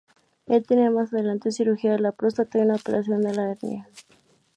[0.47, 3.87] Él tenía más adelante cirugía de la próstata y una operación de la hernia.